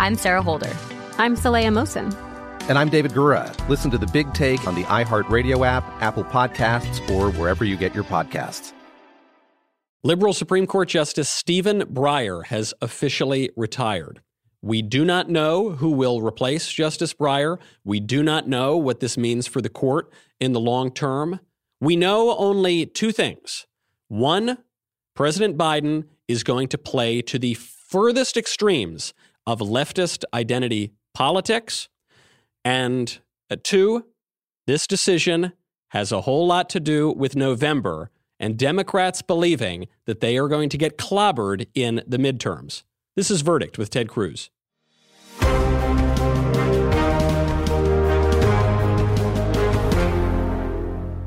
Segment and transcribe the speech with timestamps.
[0.00, 0.74] I'm Sarah Holder.
[1.18, 2.10] I'm Saleha Mohsin.
[2.70, 3.54] And I'm David Gura.
[3.68, 7.94] Listen to the big take on the iHeartRadio app, Apple Podcasts, or wherever you get
[7.94, 8.72] your podcasts.
[10.02, 14.22] Liberal Supreme Court Justice Stephen Breyer has officially retired.
[14.62, 17.58] We do not know who will replace Justice Breyer.
[17.84, 20.10] We do not know what this means for the court
[20.40, 21.40] in the long term.
[21.78, 23.66] We know only two things.
[24.08, 24.56] One,
[25.14, 29.12] President Biden is going to play to the furthest extremes
[29.46, 31.88] of leftist identity politics.
[32.64, 33.18] And
[33.50, 34.06] uh, two,
[34.66, 35.52] this decision
[35.88, 40.68] has a whole lot to do with November and Democrats believing that they are going
[40.70, 42.84] to get clobbered in the midterms.
[43.16, 44.50] This is Verdict with Ted Cruz.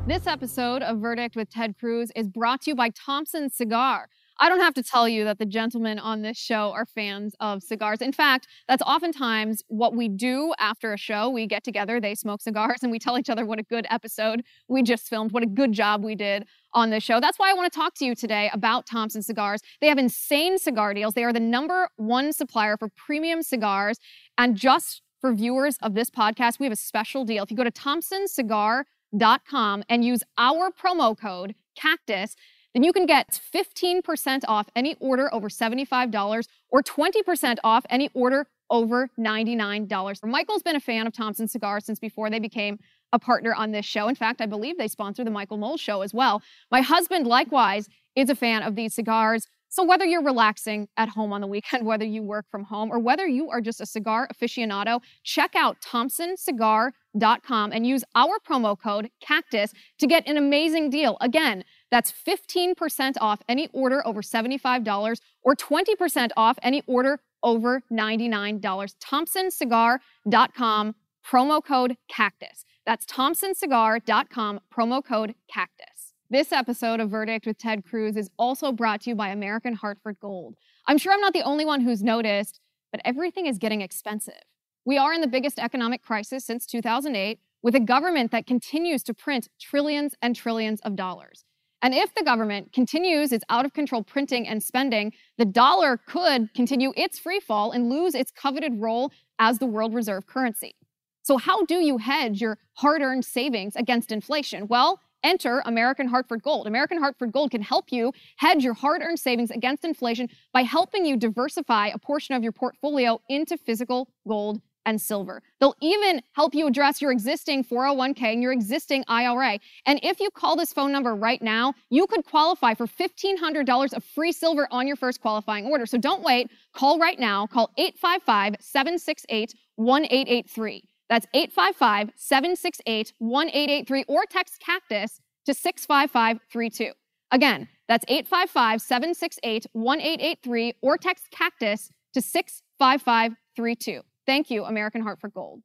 [0.06, 4.08] This episode of Verdict with Ted Cruz is brought to you by Thompson Cigar.
[4.40, 7.62] I don't have to tell you that the gentlemen on this show are fans of
[7.62, 8.00] cigars.
[8.00, 11.30] In fact, that's oftentimes what we do after a show.
[11.30, 14.42] We get together, they smoke cigars, and we tell each other what a good episode
[14.68, 17.20] we just filmed, what a good job we did on this show.
[17.20, 19.62] That's why I want to talk to you today about Thompson Cigars.
[19.80, 21.14] They have insane cigar deals.
[21.14, 23.98] They are the number one supplier for premium cigars.
[24.36, 27.44] And just for viewers of this podcast, we have a special deal.
[27.44, 32.34] If you go to thompsoncigar.com and use our promo code CACTUS,
[32.74, 38.46] then you can get 15% off any order over $75 or 20% off any order
[38.70, 40.24] over $99.
[40.24, 42.78] Michael's been a fan of Thompson Cigars since before they became
[43.12, 44.08] a partner on this show.
[44.08, 46.42] In fact, I believe they sponsor the Michael Knowles show as well.
[46.70, 49.46] My husband, likewise, is a fan of these cigars.
[49.68, 53.00] So whether you're relaxing at home on the weekend, whether you work from home, or
[53.00, 59.10] whether you are just a cigar aficionado, check out thompsoncigar.com and use our promo code
[59.20, 61.16] CACTUS to get an amazing deal.
[61.20, 61.64] Again,
[61.94, 68.60] that's 15% off any order over $75 or 20% off any order over $99.
[68.98, 70.94] ThompsonCigar.com,
[71.24, 72.64] promo code CACTUS.
[72.84, 76.14] That's ThompsonCigar.com, promo code CACTUS.
[76.28, 80.16] This episode of Verdict with Ted Cruz is also brought to you by American Hartford
[80.18, 80.56] Gold.
[80.88, 82.58] I'm sure I'm not the only one who's noticed,
[82.90, 84.42] but everything is getting expensive.
[84.84, 89.14] We are in the biggest economic crisis since 2008 with a government that continues to
[89.14, 91.44] print trillions and trillions of dollars.
[91.84, 96.48] And if the government continues its out of control printing and spending, the dollar could
[96.54, 100.76] continue its free fall and lose its coveted role as the world reserve currency.
[101.24, 104.66] So, how do you hedge your hard earned savings against inflation?
[104.66, 106.66] Well, enter American Hartford Gold.
[106.66, 111.04] American Hartford Gold can help you hedge your hard earned savings against inflation by helping
[111.04, 115.42] you diversify a portion of your portfolio into physical gold and silver.
[115.60, 119.58] They'll even help you address your existing 401k and your existing IRA.
[119.86, 124.04] And if you call this phone number right now, you could qualify for $1,500 of
[124.04, 125.86] free silver on your first qualifying order.
[125.86, 126.50] So don't wait.
[126.72, 127.46] Call right now.
[127.46, 130.84] Call 855 768 1883.
[131.08, 136.92] That's 855 768 1883 or text cactus to 65532.
[137.30, 144.02] Again, that's 855 768 1883 or text cactus to 65532.
[144.26, 145.60] Thank you, American Hartford Gold.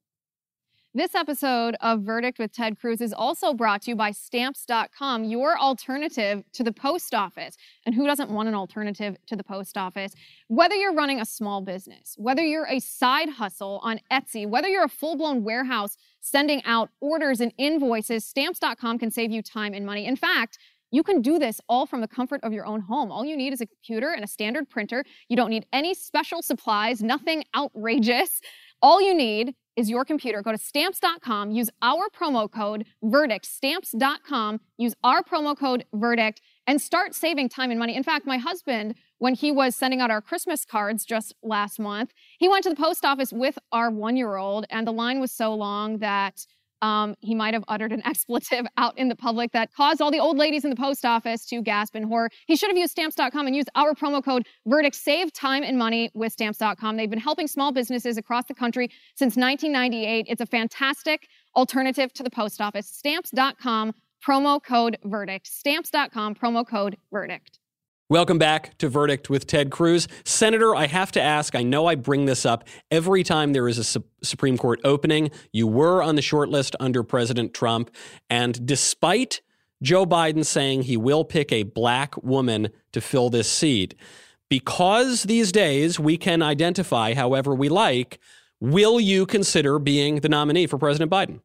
[0.95, 5.55] This episode of Verdict with Ted Cruz is also brought to you by Stamps.com, your
[5.55, 7.55] alternative to the post office.
[7.85, 10.13] And who doesn't want an alternative to the post office?
[10.47, 14.83] Whether you're running a small business, whether you're a side hustle on Etsy, whether you're
[14.83, 19.85] a full blown warehouse sending out orders and invoices, Stamps.com can save you time and
[19.85, 20.07] money.
[20.07, 20.57] In fact,
[20.91, 23.11] you can do this all from the comfort of your own home.
[23.11, 25.03] All you need is a computer and a standard printer.
[25.27, 28.41] You don't need any special supplies, nothing outrageous.
[28.81, 30.41] All you need is your computer.
[30.41, 36.81] Go to stamps.com, use our promo code VERDICT, stamps.com, use our promo code VERDICT, and
[36.81, 37.95] start saving time and money.
[37.95, 42.13] In fact, my husband, when he was sending out our Christmas cards just last month,
[42.37, 45.31] he went to the post office with our one year old, and the line was
[45.31, 46.45] so long that
[46.81, 50.19] um, he might have uttered an expletive out in the public that caused all the
[50.19, 52.29] old ladies in the post office to gasp in horror.
[52.47, 54.95] He should have used stamps.com and used our promo code verdict.
[54.95, 56.97] Save time and money with stamps.com.
[56.97, 60.25] They've been helping small businesses across the country since 1998.
[60.29, 62.87] It's a fantastic alternative to the post office.
[62.87, 63.93] Stamps.com,
[64.25, 65.47] promo code verdict.
[65.47, 67.58] Stamps.com, promo code verdict.
[68.11, 70.07] Welcome back to Verdict with Ted Cruz.
[70.25, 73.77] Senator, I have to ask, I know I bring this up every time there is
[73.77, 75.29] a su- Supreme Court opening.
[75.53, 77.91] You were on the short list under President Trump.
[78.27, 79.41] And despite
[79.83, 83.93] Joe Biden saying he will pick a black woman to fill this seat,
[84.49, 88.17] because these days we can identify however we like,
[88.59, 91.41] will you consider being the nominee for President Biden?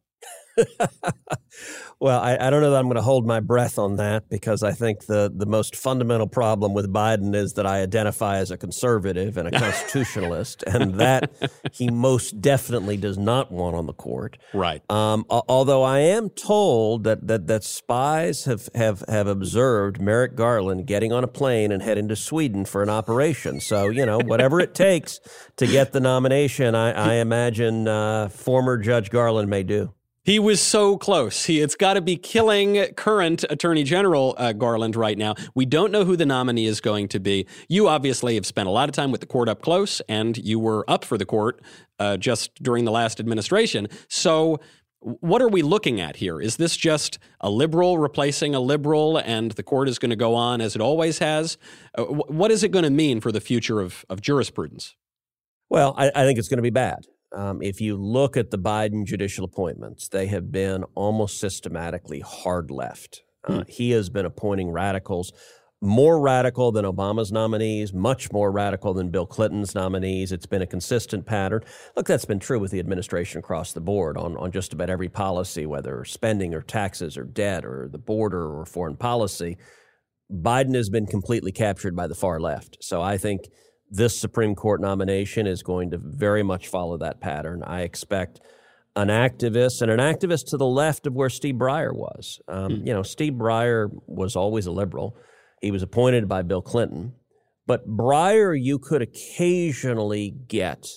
[1.99, 4.63] well, I, I, don't know that I'm going to hold my breath on that because
[4.63, 8.57] I think the, the most fundamental problem with Biden is that I identify as a
[8.57, 11.31] conservative and a constitutionalist, and that
[11.73, 14.37] he most definitely does not want on the court.
[14.53, 14.81] Right.
[14.89, 20.87] Um, although I am told that, that, that spies have, have, have observed Merrick Garland
[20.87, 23.59] getting on a plane and heading to Sweden for an operation.
[23.59, 25.19] So, you know, whatever it takes
[25.57, 29.93] to get the nomination, I, I imagine uh, former Judge Garland may do.
[30.25, 31.45] He was so close.
[31.45, 35.35] He, it's got to be killing current Attorney General uh, Garland right now.
[35.53, 37.45] We don't know who the nominee is going to be.
[37.69, 40.57] You obviously have spent a lot of time with the court up close, and you
[40.57, 41.61] were up for the court
[41.99, 43.87] uh, just during the last administration.
[44.07, 44.59] So,
[44.99, 46.41] what are we looking at here?
[46.41, 50.33] Is this just a liberal replacing a liberal, and the court is going to go
[50.33, 51.59] on as it always has?
[51.95, 54.95] Uh, what is it going to mean for the future of, of jurisprudence?
[55.69, 57.05] Well, I, I think it's going to be bad.
[57.35, 62.71] Um, if you look at the Biden judicial appointments, they have been almost systematically hard
[62.71, 63.23] left.
[63.43, 63.61] Uh, hmm.
[63.67, 65.33] He has been appointing radicals,
[65.81, 70.31] more radical than Obama's nominees, much more radical than Bill Clinton's nominees.
[70.31, 71.61] It's been a consistent pattern.
[71.97, 75.09] Look, that's been true with the administration across the board on, on just about every
[75.09, 79.57] policy, whether spending or taxes or debt or the border or foreign policy.
[80.31, 82.77] Biden has been completely captured by the far left.
[82.81, 83.41] So I think
[83.89, 87.63] this Supreme Court nomination is going to very much follow that pattern.
[87.63, 88.41] I expect
[88.95, 92.39] an activist and an activist to the left of where Steve Breyer was.
[92.47, 92.87] Um, mm.
[92.87, 95.17] You know, Steve Breyer was always a liberal.
[95.61, 97.13] He was appointed by Bill Clinton.
[97.67, 100.87] But Breyer, you could occasionally get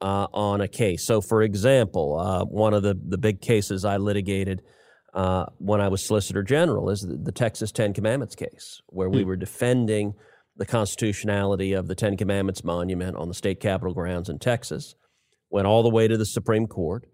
[0.00, 1.04] uh, on a case.
[1.04, 4.62] So, for example, uh, one of the, the big cases I litigated
[5.12, 9.22] uh, when I was Solicitor General is the, the, Texas Ten Commandments case, where we
[9.22, 9.26] mm.
[9.26, 10.14] were defending–
[10.56, 14.94] the constitutionality of the Ten Commandments monument on the state capitol grounds in Texas,
[15.50, 17.06] went all the way to the Supreme Court.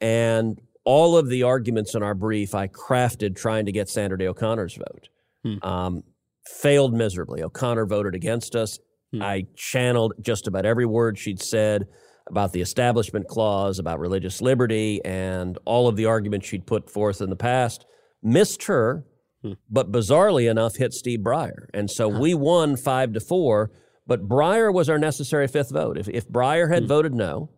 [0.00, 4.26] And all of the arguments in our brief I crafted trying to get Sandra Day
[4.26, 5.08] O'Connor's vote.
[5.44, 5.68] Hmm.
[5.68, 6.02] Um,
[6.46, 7.42] failed miserably.
[7.42, 8.78] O'Connor voted against us.
[9.12, 9.22] Hmm.
[9.22, 11.86] I channeled just about every word she'd said
[12.28, 17.20] about the Establishment Clause, about religious liberty, and all of the arguments she'd put forth
[17.20, 17.84] in the past.
[18.22, 19.04] Missed her
[19.42, 19.52] Hmm.
[19.70, 21.68] but bizarrely enough hit Steve Breyer.
[21.72, 23.70] And so we won five to four,
[24.04, 25.96] but Breyer was our necessary fifth vote.
[25.96, 26.88] If, if Breyer had hmm.
[26.88, 27.50] voted no,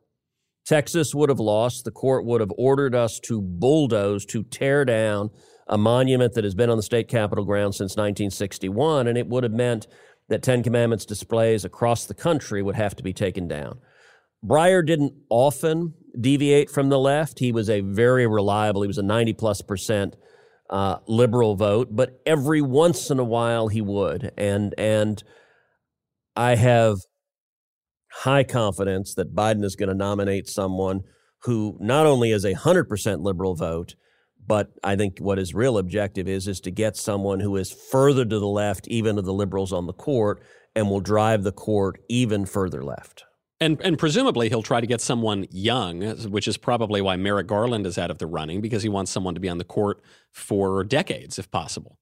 [0.67, 1.85] Texas would have lost.
[1.85, 5.31] The court would have ordered us to bulldoze, to tear down
[5.67, 9.45] a monument that has been on the state capitol grounds since 1961, and it would
[9.45, 9.87] have meant
[10.29, 13.79] that Ten Commandments displays across the country would have to be taken down.
[14.45, 17.39] Breyer didn't often deviate from the left.
[17.39, 20.17] He was a very reliable, he was a 90 plus percent
[20.71, 24.33] uh, liberal vote, but every once in a while he would.
[24.39, 25.23] And and
[26.37, 26.99] I have
[28.13, 31.03] high confidence that Biden is going to nominate someone
[31.43, 33.95] who not only is a 100% liberal vote,
[34.47, 38.25] but I think what his real objective is is to get someone who is further
[38.25, 40.43] to the left, even of the liberals on the court,
[40.75, 43.25] and will drive the court even further left.
[43.61, 46.01] And and presumably he'll try to get someone young,
[46.31, 49.35] which is probably why Merrick Garland is out of the running because he wants someone
[49.35, 50.01] to be on the court
[50.33, 51.99] for decades, if possible.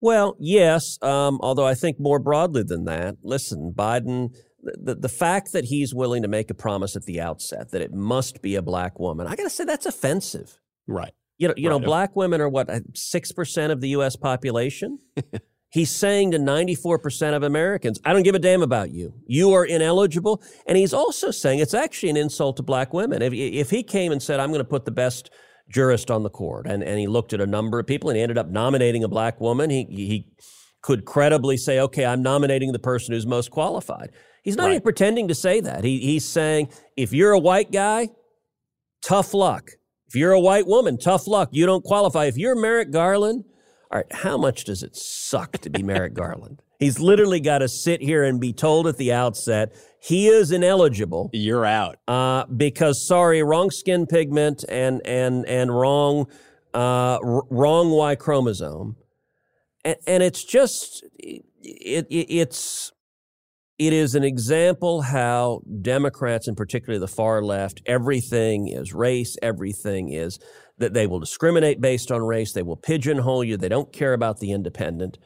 [0.00, 3.18] Well, yes, um, although I think more broadly than that.
[3.22, 7.70] Listen, Biden, the, the fact that he's willing to make a promise at the outset
[7.70, 10.58] that it must be a black woman, I got to say that's offensive.
[10.88, 11.12] Right.
[11.38, 11.80] You know, you right.
[11.80, 14.16] know, black women are what six percent of the U.S.
[14.16, 14.98] population.
[15.72, 19.14] He's saying to 94% of Americans, I don't give a damn about you.
[19.26, 20.42] You are ineligible.
[20.66, 23.22] And he's also saying it's actually an insult to black women.
[23.22, 25.30] If, if he came and said, I'm going to put the best
[25.70, 28.22] jurist on the court, and, and he looked at a number of people and he
[28.22, 30.26] ended up nominating a black woman, he, he
[30.82, 34.10] could credibly say, okay, I'm nominating the person who's most qualified.
[34.42, 34.72] He's not right.
[34.72, 35.84] even pretending to say that.
[35.84, 38.10] He, he's saying, if you're a white guy,
[39.02, 39.70] tough luck.
[40.06, 41.48] If you're a white woman, tough luck.
[41.52, 42.26] You don't qualify.
[42.26, 43.44] If you're Merrick Garland,
[43.92, 46.62] all right, how much does it suck to be Merrick Garland?
[46.78, 51.30] He's literally got to sit here and be told at the outset he is ineligible.
[51.32, 56.26] You're out uh, because sorry, wrong skin pigment and and and wrong
[56.74, 58.96] uh, r- wrong Y chromosome,
[59.84, 62.90] and, and it's just it, it, it's
[63.78, 70.12] it is an example how Democrats, and particularly the far left, everything is race, everything
[70.12, 70.40] is
[70.78, 72.52] that they will discriminate based on race.
[72.52, 73.56] They will pigeonhole you.
[73.56, 75.18] They don't care about the independent,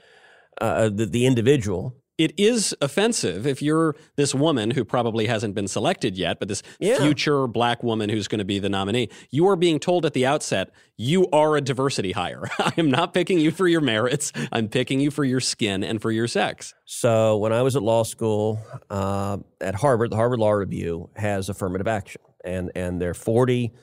[0.60, 1.96] uh, uh, the, the individual.
[2.18, 6.62] It is offensive if you're this woman who probably hasn't been selected yet, but this
[6.80, 6.96] yeah.
[6.96, 9.10] future black woman who's going to be the nominee.
[9.30, 12.44] You are being told at the outset, you are a diversity hire.
[12.58, 14.32] I am not picking you for your merits.
[14.50, 16.72] I'm picking you for your skin and for your sex.
[16.86, 21.50] So when I was at law school uh, at Harvard, the Harvard Law Review has
[21.50, 23.74] affirmative action, and and there are 40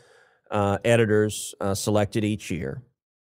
[0.54, 2.84] uh, editors uh, selected each year.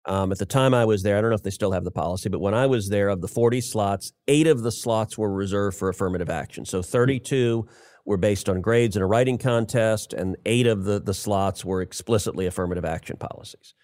[0.07, 1.91] Um, at the time I was there, I don't know if they still have the
[1.91, 5.31] policy, but when I was there, of the 40 slots, eight of the slots were
[5.31, 6.65] reserved for affirmative action.
[6.65, 7.67] So 32
[8.03, 11.83] were based on grades in a writing contest, and eight of the, the slots were
[11.83, 13.75] explicitly affirmative action policies.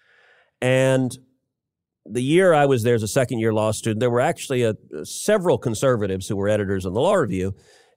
[0.60, 1.16] And
[2.04, 4.74] the year I was there as a second year law student, there were actually a,
[5.04, 7.54] several conservatives who were editors in the law review,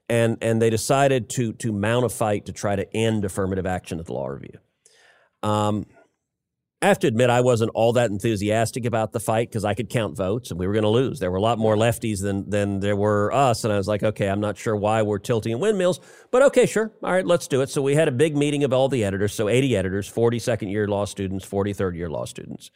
[0.08, 4.00] and, and they decided to, to mount a fight to try to end affirmative action
[4.00, 4.60] at the law review.
[5.44, 5.86] Um,
[6.84, 9.88] I have to admit, I wasn't all that enthusiastic about the fight because I could
[9.88, 11.20] count votes and we were going to lose.
[11.20, 13.64] There were a lot more lefties than, than there were us.
[13.64, 16.00] And I was like, okay, I'm not sure why we're tilting at windmills,
[16.32, 16.92] but okay, sure.
[17.04, 17.70] All right, let's do it.
[17.70, 19.32] So we had a big meeting of all the editors.
[19.32, 22.72] So 80 editors, 40 second year law students, 40 third year law students.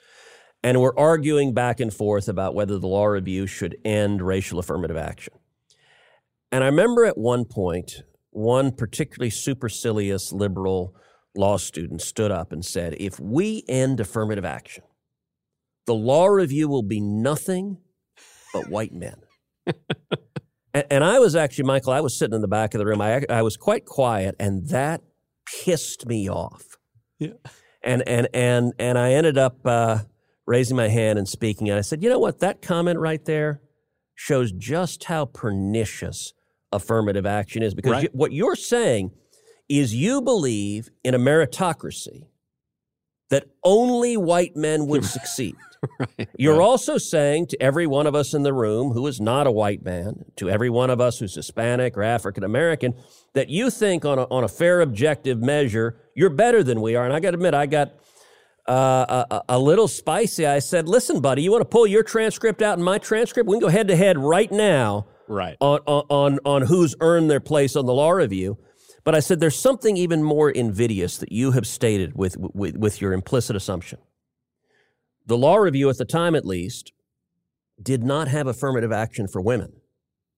[0.62, 4.98] And we're arguing back and forth about whether the law review should end racial affirmative
[4.98, 5.34] action.
[6.52, 10.96] And I remember at one point, one particularly supercilious liberal
[11.38, 14.84] law student stood up and said, If we end affirmative action,
[15.86, 17.78] the law review will be nothing
[18.54, 19.16] but white men.
[20.74, 23.02] and, and, I was actually, Michael, I was sitting in the back of the room.
[23.02, 25.02] I, I was quite quiet, and that
[25.46, 26.78] pissed me off.
[27.20, 27.34] Yeah.
[27.84, 30.00] And, and, and, and I ended up uh,
[30.48, 31.70] raising my hand and speaking.
[31.70, 32.40] And I said, You know what?
[32.40, 33.62] That comment right there
[34.16, 36.34] shows just how pernicious
[36.72, 38.04] affirmative action is because right.
[38.04, 39.12] you, what you're saying
[39.70, 42.28] is you believe in a meritocracy
[43.30, 45.56] that only white men would succeed.
[46.00, 46.64] right, You're right.
[46.64, 49.84] also saying to every one of us in the room who is not a white
[49.84, 52.94] man, to every one of us who's Hispanic or African American,
[53.34, 57.06] that you think on a, on a fair objective measure, you're better than we are.
[57.06, 57.94] And I got to admit, I got
[58.68, 60.46] uh, a, a, little spicy.
[60.46, 63.48] I said, listen, buddy, you want to pull your transcript out and my transcript?
[63.48, 65.56] We can go head to head right now right.
[65.60, 68.58] on, on, on who's earned their place on the law review.
[69.06, 73.00] But I said there's something even more invidious that you have stated with, with, with
[73.00, 74.00] your implicit assumption.
[75.28, 76.92] The law review, at the time at least,
[77.82, 79.74] did not have affirmative action for women.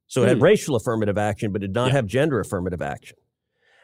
[0.08, 0.44] So it had Hmm.
[0.44, 1.94] racial affirmative action, but did not Yeah.
[1.94, 3.18] have gender affirmative action.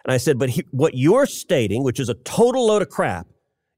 [0.05, 3.27] And I said, but he, what you're stating, which is a total load of crap,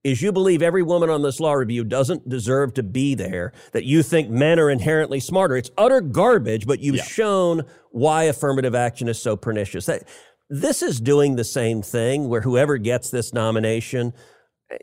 [0.04, 3.86] is you believe every woman on this law review doesn't deserve to be there, that
[3.86, 5.56] you think men are inherently smarter.
[5.58, 7.04] It's utter garbage, but you've Yeah.
[7.04, 9.88] shown why affirmative action is so pernicious.
[9.88, 10.04] That,
[10.50, 14.14] this is doing the same thing where whoever gets this nomination,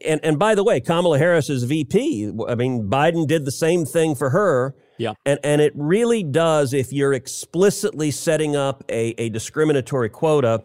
[0.04, 2.32] and, and by the way, Kamala Harris is VP.
[2.48, 4.74] I mean, Biden did the same thing for her.
[4.98, 5.14] Yeah.
[5.26, 10.62] And, and it really does, if you're explicitly setting up a, a discriminatory quota,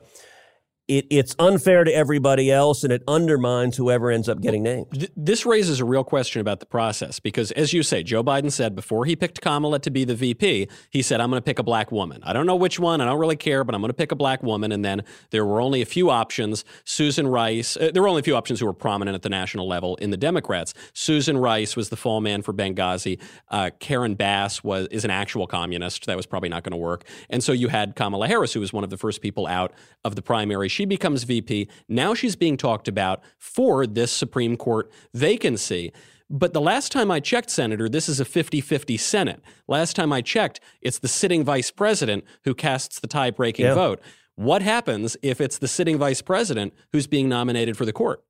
[0.88, 5.10] it, it's unfair to everybody else and it undermines whoever ends up getting named.
[5.16, 8.76] This raises a real question about the process because, as you say, Joe Biden said
[8.76, 11.64] before he picked Kamala to be the VP, he said, I'm going to pick a
[11.64, 12.22] black woman.
[12.24, 14.16] I don't know which one, I don't really care, but I'm going to pick a
[14.16, 14.72] black woman.
[14.72, 16.64] And then there were only a few options.
[16.86, 19.68] Susan Rice, uh, there were only a few options who were prominent at the national
[19.68, 20.74] level in the Democrats.
[20.94, 23.20] Susan Rice was the fall man for Benghazi.
[23.50, 26.06] Uh, Karen Bass was is an actual communist.
[26.06, 27.04] That was probably not going to work.
[27.30, 29.74] And so you had Kamala Harris, who was one of the first people out
[30.06, 31.68] of the primary she becomes VP.
[31.90, 35.92] Now she's being talked about for this Supreme Court vacancy.
[36.30, 39.42] But the last time I checked, Senator, this is a 50 50 Senate.
[39.68, 43.74] Last time I checked, it's the sitting vice president who casts the tie breaking yeah.
[43.74, 44.00] vote.
[44.36, 48.24] What happens if it's the sitting vice president who's being nominated for the court?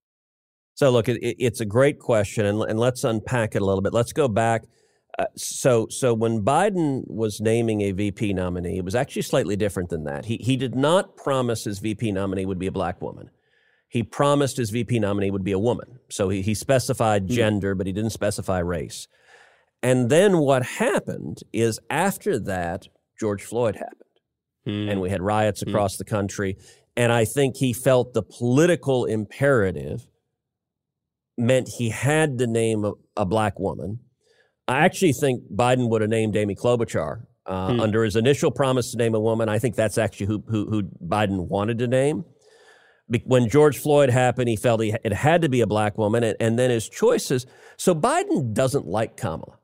[0.75, 3.93] So, look, it, it's a great question, and, and let's unpack it a little bit.
[3.93, 4.63] Let's go back
[5.17, 9.89] uh, so, so when Biden was naming a VP nominee, it was actually slightly different
[9.89, 10.25] than that.
[10.25, 13.31] He, he did not promise his VP nominee would be a black woman.
[13.89, 15.99] He promised his VP nominee would be a woman.
[16.09, 17.29] So he, he specified hmm.
[17.29, 19.07] gender, but he didn't specify race.
[19.81, 22.87] And then what happened is after that,
[23.19, 24.01] George Floyd happened.
[24.67, 24.91] Mm.
[24.91, 25.69] And we had riots hmm.
[25.69, 26.57] across the country.
[26.95, 30.07] And I think he felt the political imperative
[31.37, 33.99] meant he had to name a, a black woman
[34.67, 37.79] I actually think Biden would have named Amy Klobuchar uh, hmm.
[37.79, 39.49] under his initial promise to name a woman.
[39.49, 42.25] I think that's actually who, who, who Biden wanted to name.
[43.09, 46.23] Be- when George Floyd happened, he felt he, it had to be a black woman,
[46.23, 47.45] and, and then his choices.
[47.77, 49.57] So Biden doesn't like Kamala.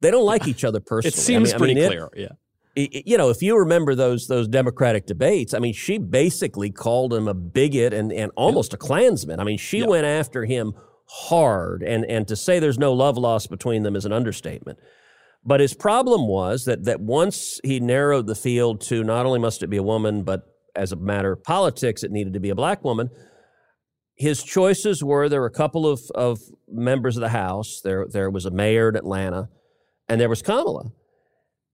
[0.00, 1.14] They don't like each other personally.
[1.14, 2.10] it seems I mean, pretty I mean, clear.
[2.14, 2.28] It, yeah.
[2.76, 7.26] You know, if you remember those those Democratic debates, I mean, she basically called him
[7.26, 9.40] a bigot and, and almost a Klansman.
[9.40, 9.86] I mean, she yeah.
[9.86, 10.74] went after him
[11.08, 14.78] hard, and, and to say there's no love lost between them is an understatement.
[15.44, 19.62] But his problem was that, that once he narrowed the field to not only must
[19.62, 20.42] it be a woman, but
[20.74, 23.08] as a matter of politics, it needed to be a black woman.
[24.16, 27.80] His choices were there were a couple of, of members of the House.
[27.82, 29.48] There, there was a mayor in Atlanta,
[30.08, 30.90] and there was Kamala.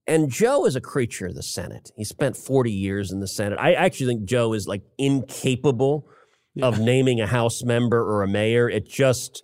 [0.06, 1.90] And Joe is a creature of the Senate.
[1.96, 3.58] He spent 40 years in the Senate.
[3.58, 6.06] I actually think Joe is like incapable
[6.54, 6.66] yeah.
[6.66, 8.68] of naming a House member or a mayor.
[8.68, 9.42] It just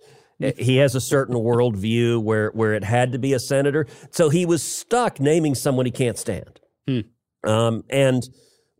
[0.57, 3.85] he has a certain worldview where where it had to be a senator.
[4.09, 6.59] So he was stuck naming someone he can't stand.
[6.87, 6.99] Hmm.
[7.47, 8.23] Um, and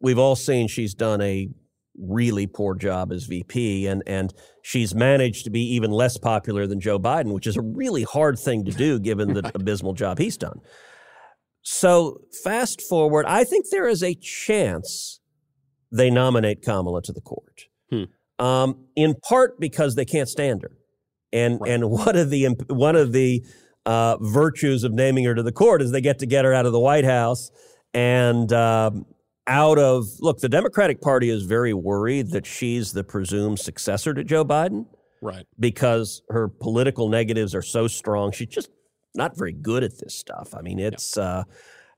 [0.02, 1.50] we've all seen she's done a
[1.98, 6.79] really poor job as VP, and and she's managed to be even less popular than
[6.79, 10.38] Joe Biden, which is a really hard thing to do given the abysmal job he's
[10.38, 10.60] done.
[11.64, 15.20] So fast forward, I think there is a chance
[15.92, 17.66] they nominate Kamala to the court.
[17.92, 18.05] Hmm
[18.42, 20.72] um, in part because they can't stand her.
[21.32, 21.72] And right.
[21.72, 23.46] and one of the one of the
[23.86, 26.66] uh, virtues of naming her to the court is they get to get her out
[26.66, 27.51] of the White House
[27.94, 29.06] and um,
[29.48, 30.40] out of look.
[30.40, 34.88] The Democratic Party is very worried that she's the presumed successor to Joe Biden,
[35.22, 35.46] right?
[35.60, 38.32] Because her political negatives are so strong.
[38.32, 38.70] She's just
[39.14, 40.54] not very good at this stuff.
[40.56, 41.18] I mean, it's.
[41.18, 41.44] Uh,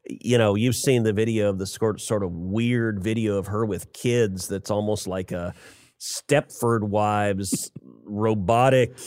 [0.05, 3.65] you know, you've seen the video of the sort sort of weird video of her
[3.65, 5.53] with kids that's almost like a
[6.03, 7.71] Stepford Wives,
[8.03, 8.97] robotic.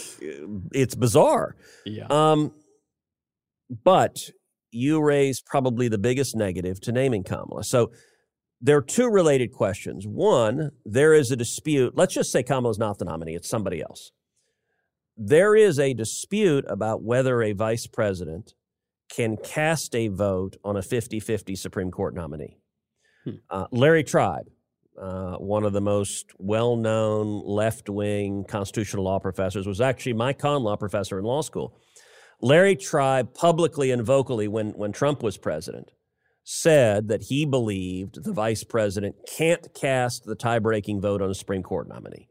[0.72, 1.56] It's bizarre.
[1.84, 2.06] Yeah.
[2.08, 2.52] Um,
[3.84, 4.16] but
[4.70, 7.64] you raise probably the biggest negative to naming Kamala.
[7.64, 7.90] So
[8.60, 10.06] there are two related questions.
[10.06, 11.92] One, there is a dispute.
[11.96, 14.12] Let's just say Kamala's not the nominee, it's somebody else.
[15.18, 18.54] There is a dispute about whether a vice president
[19.14, 22.58] can cast a vote on a 50 50 Supreme Court nominee.
[23.24, 23.30] Hmm.
[23.50, 24.48] Uh, Larry Tribe,
[25.00, 30.32] uh, one of the most well known left wing constitutional law professors, was actually my
[30.32, 31.78] con law professor in law school.
[32.40, 35.90] Larry Tribe publicly and vocally, when, when Trump was president,
[36.44, 41.34] said that he believed the vice president can't cast the tie breaking vote on a
[41.34, 42.28] Supreme Court nominee.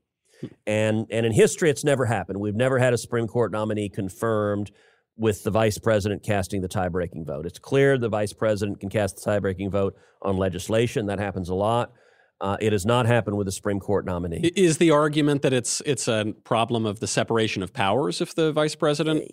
[0.68, 2.40] And, and in history, it's never happened.
[2.40, 4.72] We've never had a Supreme Court nominee confirmed
[5.18, 7.46] with the vice president casting the tie breaking vote.
[7.46, 11.08] It's clear the vice president can cast the tie breaking vote on legislation.
[11.08, 11.92] That happens a lot.
[12.42, 14.52] Uh, it has not happened with a Supreme Court nominee.
[14.56, 18.52] Is the argument that it's it's a problem of the separation of powers if the
[18.52, 19.24] vice president?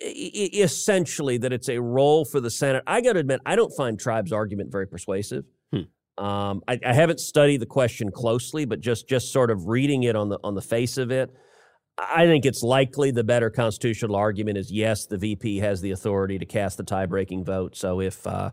[0.00, 2.82] Essentially, that it's a role for the Senate.
[2.86, 5.44] I got to admit, I don't find Tribe's argument very persuasive.
[5.72, 6.24] Hmm.
[6.24, 10.16] Um, I, I, haven't studied the question closely, but just just sort of reading it
[10.16, 11.30] on the on the face of it,
[11.98, 16.38] I think it's likely the better constitutional argument is yes, the VP has the authority
[16.38, 17.76] to cast the tie breaking vote.
[17.76, 18.50] So if uh,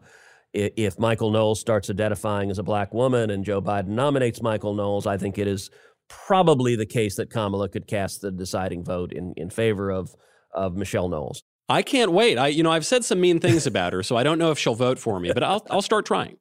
[0.55, 5.05] if Michael Knowles starts identifying as a black woman and Joe Biden nominates Michael Knowles,
[5.05, 5.69] I think it is
[6.07, 10.15] probably the case that Kamala could cast the deciding vote in, in favor of,
[10.53, 11.43] of Michelle Knowles.
[11.67, 12.37] I can't wait.
[12.37, 14.59] I, you know, I've said some mean things about her, so I don't know if
[14.59, 16.37] she'll vote for me, but I'll, I'll start trying.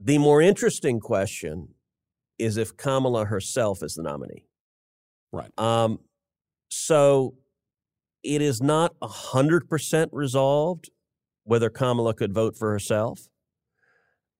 [0.00, 1.68] The more interesting question
[2.38, 4.44] is if Kamala herself is the nominee.
[5.32, 5.50] Right.
[5.58, 6.00] Um,
[6.68, 7.34] so
[8.22, 10.90] it is not 100% resolved
[11.48, 13.20] whether Kamala could vote for herself.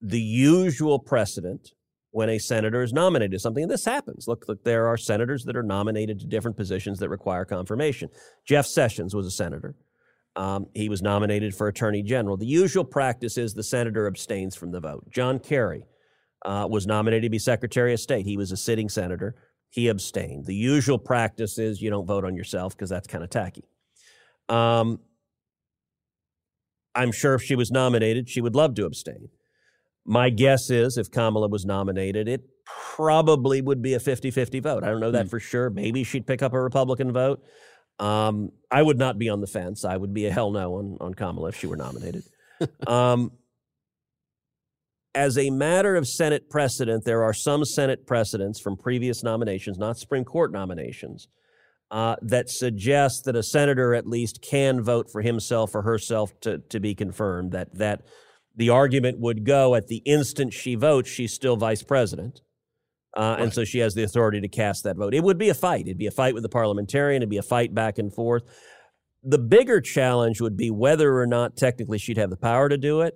[0.00, 1.72] The usual precedent
[2.10, 4.28] when a senator is nominated something, and this happens.
[4.28, 8.10] Look, look, there are senators that are nominated to different positions that require confirmation.
[8.46, 9.74] Jeff Sessions was a senator.
[10.36, 12.36] Um, he was nominated for attorney general.
[12.36, 15.08] The usual practice is the senator abstains from the vote.
[15.10, 15.84] John Kerry
[16.44, 18.26] uh, was nominated to be Secretary of State.
[18.26, 19.34] He was a sitting senator.
[19.70, 20.44] He abstained.
[20.44, 23.64] The usual practice is you don't vote on yourself because that's kind of tacky.
[24.48, 25.00] Um,
[26.98, 29.28] I'm sure if she was nominated, she would love to abstain.
[30.04, 32.42] My guess is if Kamala was nominated, it
[32.96, 34.82] probably would be a 50 50 vote.
[34.82, 35.30] I don't know that mm.
[35.30, 35.70] for sure.
[35.70, 37.42] Maybe she'd pick up a Republican vote.
[38.00, 39.84] Um, I would not be on the fence.
[39.84, 42.24] I would be a hell no on, on Kamala if she were nominated.
[42.86, 43.30] um,
[45.14, 49.98] as a matter of Senate precedent, there are some Senate precedents from previous nominations, not
[49.98, 51.28] Supreme Court nominations,
[51.90, 56.58] uh, that suggests that a senator at least can vote for himself or herself to,
[56.58, 57.52] to be confirmed.
[57.52, 58.02] That that
[58.56, 62.40] the argument would go at the instant she votes, she's still vice president.
[63.16, 63.40] Uh, right.
[63.40, 65.14] And so she has the authority to cast that vote.
[65.14, 65.86] It would be a fight.
[65.86, 67.22] It'd be a fight with the parliamentarian.
[67.22, 68.42] It'd be a fight back and forth.
[69.22, 73.00] The bigger challenge would be whether or not technically she'd have the power to do
[73.00, 73.14] it.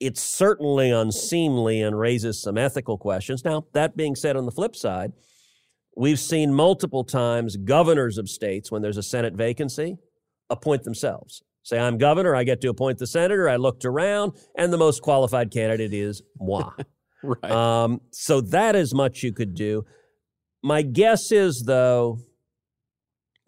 [0.00, 3.44] It's certainly unseemly and raises some ethical questions.
[3.44, 5.12] Now, that being said, on the flip side,
[5.96, 9.98] we've seen multiple times governors of states, when there's a Senate vacancy,
[10.50, 11.42] appoint themselves.
[11.62, 13.48] Say, I'm governor, I get to appoint the senator.
[13.48, 16.72] I looked around, and the most qualified candidate is moi.
[17.22, 17.50] right.
[17.50, 19.84] Um, so that is much you could do.
[20.62, 22.18] My guess is, though,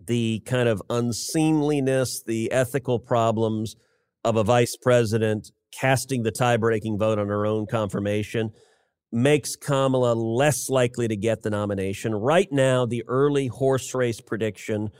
[0.06, 3.76] the kind of unseemliness, the ethical problems
[4.24, 8.50] of a vice president casting the tie breaking vote on her own confirmation
[9.12, 12.14] makes Kamala less likely to get the nomination.
[12.14, 14.90] Right now, the early horse race prediction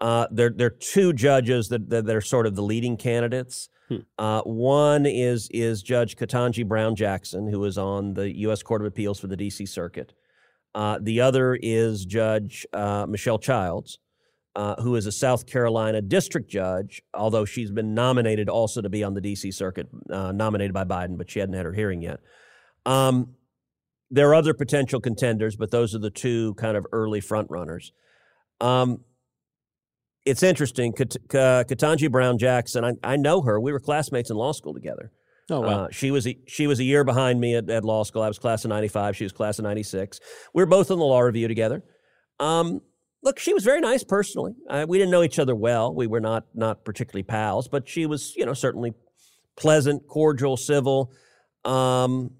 [0.00, 3.68] uh, there, there are two judges that, that, that, are sort of the leading candidates.
[3.88, 3.96] Hmm.
[4.18, 8.62] Uh, one is is Judge Ketanji Brown Jackson, who is on the U.S.
[8.62, 9.66] Court of Appeals for the D.C.
[9.66, 10.12] Circuit.
[10.74, 13.98] Uh, the other is Judge uh, Michelle Childs,
[14.54, 19.02] uh, who is a South Carolina district judge, although she's been nominated also to be
[19.02, 19.50] on the D.C.
[19.50, 22.20] Circuit, uh, nominated by Biden, but she hadn't had her hearing yet.
[22.86, 23.34] Um,
[24.10, 27.92] there are other potential contenders, but those are the two kind of early front runners.
[28.60, 29.04] Um,
[30.24, 30.92] it's interesting.
[30.92, 33.60] Kat- Ketanji Brown Jackson, I, I, know her.
[33.60, 35.12] We were classmates in law school together.
[35.50, 35.84] Oh wow!
[35.84, 38.20] Uh, she was a, she was a year behind me at, at law school.
[38.20, 39.16] I was class of '95.
[39.16, 40.20] She was class of '96.
[40.52, 41.82] We were both in the law review together.
[42.38, 42.82] Um,
[43.22, 44.52] look, she was very nice personally.
[44.68, 45.94] Uh, we didn't know each other well.
[45.94, 48.92] We were not not particularly pals, but she was you know certainly
[49.56, 51.12] pleasant, cordial, civil.
[51.64, 52.32] Um,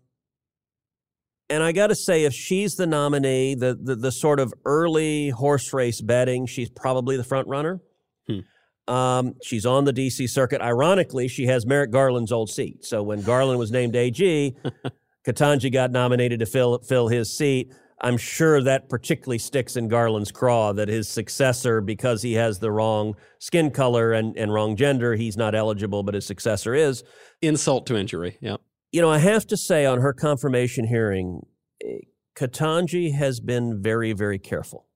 [1.50, 5.30] and I got to say, if she's the nominee, the, the, the sort of early
[5.30, 7.80] horse race betting, she's probably the front runner.
[8.26, 8.92] Hmm.
[8.92, 10.26] Um, she's on the D.C.
[10.26, 10.60] circuit.
[10.60, 12.84] Ironically, she has Merrick Garland's old seat.
[12.84, 14.56] So when Garland was named AG,
[15.26, 17.72] Ketanji got nominated to fill fill his seat.
[18.00, 22.70] I'm sure that particularly sticks in Garland's craw that his successor, because he has the
[22.70, 27.02] wrong skin color and, and wrong gender, he's not eligible, but his successor is.
[27.42, 28.38] Insult to injury.
[28.40, 28.58] Yeah
[28.92, 31.46] you know, I have to say on her confirmation hearing,
[31.84, 31.98] eh,
[32.36, 34.86] Ketanji has been very, very careful.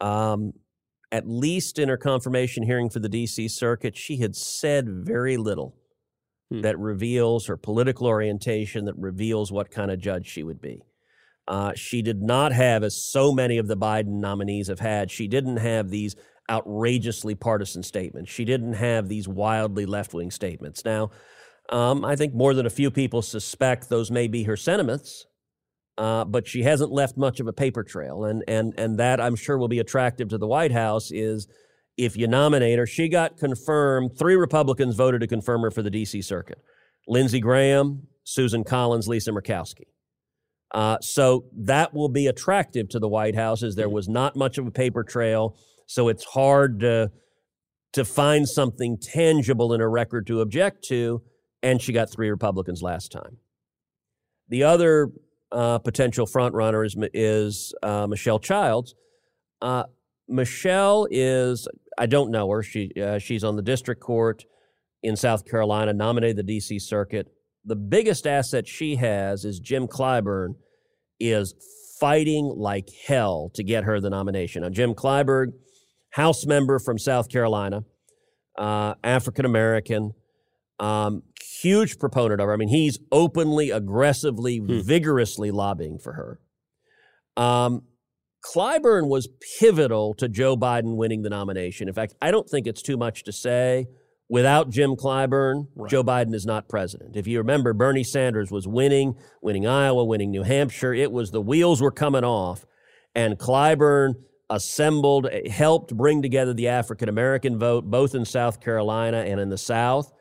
[0.00, 0.52] Um,
[1.10, 3.48] at least in her confirmation hearing for the D.C.
[3.48, 5.76] Circuit, she had said very little
[6.50, 6.60] hmm.
[6.60, 10.82] that reveals her political orientation, that reveals what kind of judge she would be.
[11.48, 15.28] Uh, she did not have, as so many of the Biden nominees have had, she
[15.28, 16.16] didn't have these
[16.50, 18.30] outrageously partisan statements.
[18.30, 20.84] She didn't have these wildly left wing statements.
[20.84, 21.10] Now,
[21.70, 25.26] um, I think more than a few people suspect those may be her sentiments,
[25.98, 29.34] uh, but she hasn't left much of a paper trail, and and and that I'm
[29.34, 31.10] sure will be attractive to the White House.
[31.10, 31.48] Is
[31.96, 34.16] if you nominate her, she got confirmed.
[34.18, 36.22] Three Republicans voted to confirm her for the D.C.
[36.22, 36.58] Circuit:
[37.08, 39.86] Lindsey Graham, Susan Collins, Lisa Murkowski.
[40.72, 44.58] Uh, so that will be attractive to the White House, as there was not much
[44.58, 47.10] of a paper trail, so it's hard to
[47.92, 51.22] to find something tangible in a record to object to
[51.66, 53.38] and she got three Republicans last time.
[54.48, 55.10] The other
[55.50, 58.94] uh, potential frontrunner is, is uh, Michelle Childs.
[59.60, 59.82] Uh,
[60.28, 61.66] Michelle is,
[61.98, 62.62] I don't know her.
[62.62, 64.44] She, uh, she's on the district court
[65.02, 66.78] in South Carolina, nominated the D.C.
[66.78, 67.26] Circuit.
[67.64, 70.54] The biggest asset she has is Jim Clyburn
[71.18, 71.54] is
[71.98, 74.62] fighting like hell to get her the nomination.
[74.62, 75.48] Now, Jim Clyburn,
[76.10, 77.82] House member from South Carolina,
[78.56, 80.12] uh, African American,
[80.78, 81.22] um,
[81.62, 82.52] huge proponent of her.
[82.52, 84.80] I mean, he's openly, aggressively, hmm.
[84.80, 86.40] vigorously lobbying for her.
[87.36, 87.82] Um,
[88.54, 91.88] Clyburn was pivotal to Joe Biden winning the nomination.
[91.88, 93.86] In fact, I don't think it's too much to say.
[94.28, 95.88] Without Jim Clyburn, right.
[95.88, 97.16] Joe Biden is not president.
[97.16, 100.92] If you remember, Bernie Sanders was winning, winning Iowa, winning New Hampshire.
[100.92, 102.66] It was the wheels were coming off,
[103.14, 104.14] and Clyburn
[104.50, 109.58] assembled, helped bring together the African American vote, both in South Carolina and in the
[109.58, 110.12] South,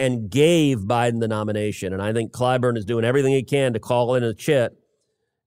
[0.00, 1.92] and gave Biden the nomination.
[1.92, 4.72] And I think Clyburn is doing everything he can to call in a chit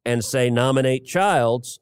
[0.06, 1.80] and say nominate Childs.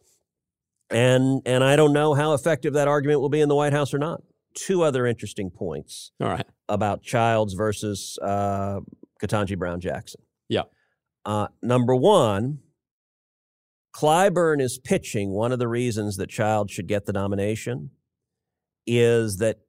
[0.89, 3.93] And and I don't know how effective that argument will be in the White House
[3.93, 4.21] or not.
[4.55, 6.11] Two other interesting points.
[6.21, 6.45] All right.
[6.69, 8.79] About Childs versus uh,
[9.21, 10.21] Ketanji Brown Jackson.
[10.47, 10.63] Yeah.
[11.25, 12.59] Uh, number one,
[13.93, 15.31] Clyburn is pitching.
[15.31, 17.91] One of the reasons that Childs should get the nomination
[18.87, 19.59] is that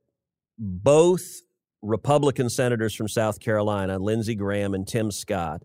[0.58, 1.42] both
[1.82, 5.62] Republican senators from South Carolina, Lindsey Graham and Tim Scott,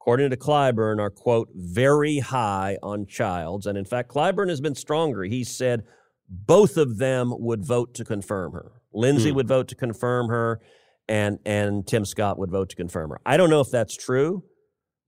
[0.00, 3.66] according to Clyburn, are, quote, very high on Childs.
[3.66, 5.24] And in fact, Clyburn has been stronger.
[5.24, 5.84] He said
[6.28, 8.72] both of them would vote to confirm her.
[8.92, 9.36] Lindsey hmm.
[9.36, 10.60] would vote to confirm her,
[11.08, 13.20] and, and Tim Scott would vote to confirm her.
[13.24, 14.44] I don't know if that's true,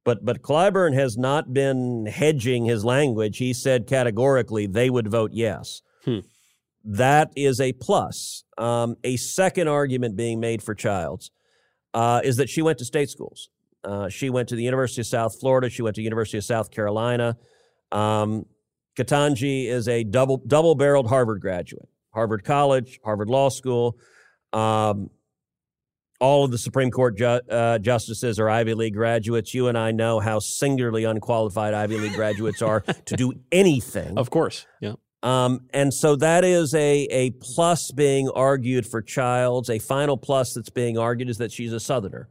[0.05, 3.39] but, but Clyburn has not been hedging his language.
[3.39, 5.83] He said categorically they would vote yes.
[6.05, 6.21] Hmm.
[6.85, 8.45] That is a plus.
[8.57, 11.31] Um, a second argument being made for Childs
[11.95, 13.51] uh, is that she went to state schools.
[13.83, 15.71] Uh, she went to the University of South Florida.
[15.71, 17.37] She went to University of South Carolina.
[17.93, 18.47] Um,
[18.97, 23.97] Ketanji is a double double barreled Harvard graduate, Harvard College, Harvard Law School.
[24.53, 25.11] Um,
[26.21, 29.55] all of the Supreme Court ju- uh, justices are Ivy League graduates.
[29.55, 34.19] You and I know how singularly unqualified Ivy League graduates are to do anything.
[34.19, 34.95] Of course, yeah.
[35.23, 39.69] Um, and so that is a, a plus being argued for Childs.
[39.69, 42.29] A final plus that's being argued is that she's a Southerner.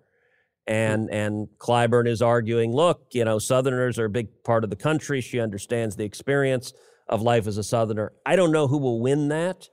[0.66, 4.76] And and Clyburn is arguing, look, you know, Southerners are a big part of the
[4.76, 5.20] country.
[5.22, 6.74] She understands the experience
[7.08, 8.12] of life as a Southerner.
[8.26, 9.68] I don't know who will win that.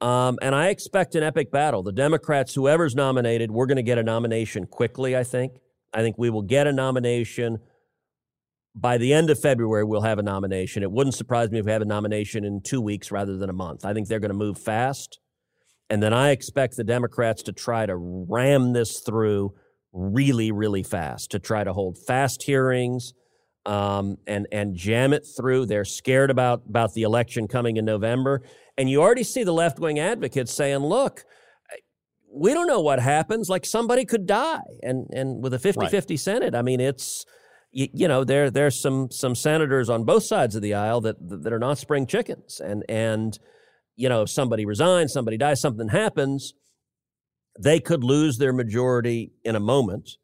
[0.00, 1.82] Um, and I expect an epic battle.
[1.82, 5.52] The Democrats, whoever's nominated, we're going to get a nomination quickly, I think.
[5.92, 7.58] I think we will get a nomination
[8.80, 9.84] by the end of February.
[9.84, 10.82] We'll have a nomination.
[10.82, 13.54] It wouldn't surprise me if we have a nomination in two weeks rather than a
[13.54, 13.84] month.
[13.84, 15.18] I think they're going to move fast.
[15.90, 19.54] And then I expect the Democrats to try to ram this through
[19.92, 23.12] really, really fast to try to hold fast hearings
[23.66, 25.66] um, and and jam it through.
[25.66, 28.42] They're scared about about the election coming in November,
[28.78, 31.24] and you already see the left wing advocates saying, "Look."
[32.32, 33.48] We don't know what happens.
[33.48, 36.20] Like somebody could die, and and with a 50-50 right.
[36.20, 37.26] Senate, I mean, it's
[37.72, 41.16] you, you, know there there's some some senators on both sides of the aisle that
[41.20, 43.38] that are not spring chickens, and and
[43.96, 46.54] you know if somebody resigns, somebody dies, something happens,
[47.58, 50.16] they could lose their majority in a moment.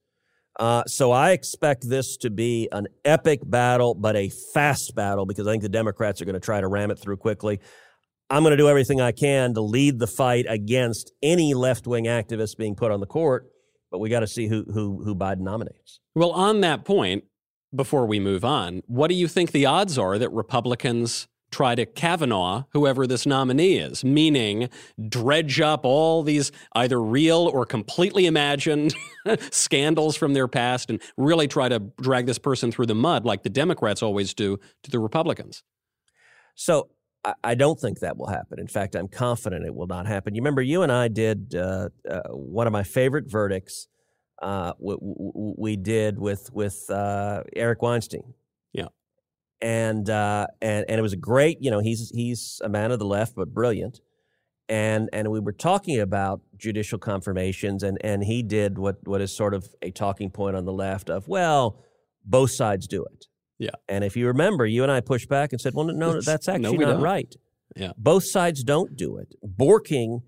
[0.59, 5.46] Uh, so I expect this to be an epic battle, but a fast battle because
[5.46, 7.61] I think the Democrats are going to try to ram it through quickly.
[8.30, 12.06] I'm going to do everything I can to lead the fight against any left wing
[12.06, 13.50] activists being put on the court,
[13.90, 16.00] but we got to see who, who, who Biden nominates.
[16.14, 17.24] Well, on that point,
[17.76, 21.86] before we move on, what do you think the odds are that Republicans try to
[21.86, 24.68] Kavanaugh whoever this nominee is, meaning
[25.08, 28.94] dredge up all these either real or completely imagined
[29.50, 33.42] scandals from their past and really try to drag this person through the mud like
[33.42, 35.62] the Democrats always do to the Republicans.
[36.56, 36.88] So
[37.42, 38.60] I don't think that will happen.
[38.60, 40.34] In fact, I'm confident it will not happen.
[40.34, 43.88] You remember, you and I did uh, uh, one of my favorite verdicts.
[44.40, 48.35] Uh, we, we, did with with uh, Eric Weinstein
[48.72, 48.88] Yeah,
[49.62, 51.59] and uh, and and it was a great.
[51.61, 54.01] You know, he's he's a man of the left, but brilliant.
[54.68, 59.35] And and we were talking about judicial confirmations, and and he did what what is
[59.35, 61.83] sort of a talking point on the left of well,
[62.25, 63.27] both sides do it.
[63.59, 63.70] Yeah.
[63.88, 66.79] And if you remember, you and I pushed back and said, well, no, that's actually
[66.79, 67.03] no, not don't.
[67.03, 67.35] right.
[67.75, 67.92] Yeah.
[67.96, 69.35] Both sides don't do it.
[69.44, 70.20] Borking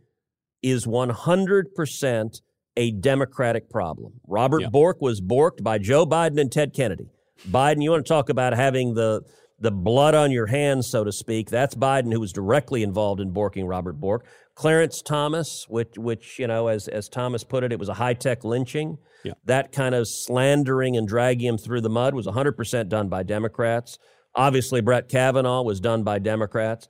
[0.62, 2.40] is 100%
[2.78, 4.20] a Democratic problem.
[4.26, 4.68] Robert yeah.
[4.68, 7.10] Bork was borked by Joe Biden and Ted Kennedy.
[7.48, 9.22] Biden, you want to talk about having the
[9.60, 11.50] the blood on your hands, so to speak.
[11.50, 14.24] That's Biden, who was directly involved in borking Robert Bork.
[14.54, 18.14] Clarence Thomas, which, which you know, as as Thomas put it, it was a high
[18.14, 18.98] tech lynching.
[19.24, 19.32] Yeah.
[19.46, 23.98] That kind of slandering and dragging him through the mud was 100% done by Democrats.
[24.36, 26.88] Obviously, Brett Kavanaugh was done by Democrats.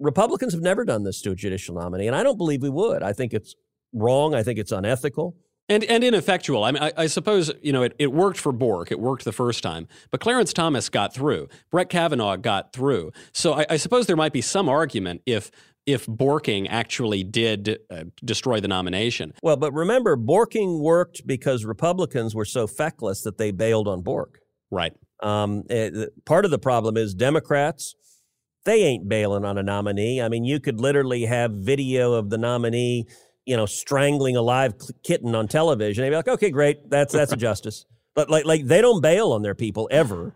[0.00, 3.02] Republicans have never done this to a judicial nominee, and I don't believe we would.
[3.02, 3.54] I think it's
[3.92, 4.34] wrong.
[4.34, 5.36] I think it's unethical.
[5.68, 6.64] And, and ineffectual.
[6.64, 8.90] I mean, I, I, suppose, you know, it, it worked for Bork.
[8.90, 9.86] It worked the first time.
[10.10, 11.48] But Clarence Thomas got through.
[11.70, 13.12] Brett Kavanaugh got through.
[13.32, 15.50] So I, I suppose there might be some argument if
[15.86, 19.32] if Borking actually did uh, destroy the nomination.
[19.42, 24.40] Well, but remember, Borking worked because Republicans were so feckless that they bailed on Bork.
[24.70, 24.94] Right.
[25.22, 27.94] Um, it, eh, part of the problem is Democrats,
[28.64, 30.22] they ain't bailing on a nominee.
[30.22, 33.06] I mean, you could literally have video of the nominee,
[33.44, 36.02] you know, strangling a live kitten on television.
[36.02, 37.84] They'd be like, okay, great, that's that's a justice.
[38.14, 40.34] But like like they don't bail on their people ever.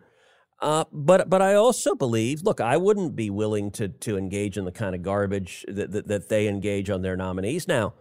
[0.62, 4.64] Uh, but but I also believe, look, I wouldn't be willing to to engage in
[4.64, 7.68] the kind of garbage that, that, that they engage on their nominees.
[7.68, 7.92] Now,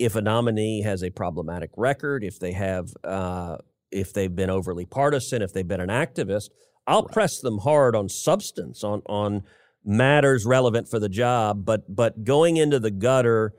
[0.00, 3.58] if a nominee has a problematic record, if they have uh,
[3.92, 6.48] if they've been overly partisan, if they've been an activist,
[6.86, 7.12] I'll right.
[7.12, 9.44] press them hard on substance, on on
[9.84, 11.64] matters relevant for the job.
[11.64, 13.52] But but going into the gutter